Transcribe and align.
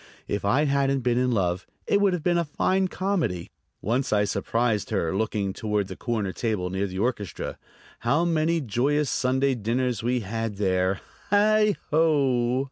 If 0.27 0.43
I 0.43 0.65
hadn't 0.65 1.01
been 1.01 1.19
in 1.19 1.29
love 1.29 1.67
it 1.85 2.01
would 2.01 2.13
have 2.13 2.23
been 2.23 2.39
a 2.39 2.43
fine 2.43 2.87
comedy. 2.87 3.51
Once 3.83 4.11
I 4.11 4.23
surprised 4.23 4.89
her 4.89 5.15
looking 5.15 5.53
toward 5.53 5.89
the 5.89 5.95
corner 5.95 6.31
table 6.33 6.71
near 6.71 6.87
the 6.87 6.97
orchestra. 6.97 7.59
How 7.99 8.25
many 8.25 8.61
joyous 8.61 9.11
Sunday 9.11 9.53
dinners 9.53 10.01
we 10.01 10.21
had 10.21 10.31
had 10.31 10.55
there! 10.55 11.01
Heigh 11.29 11.75
ho! 11.91 12.59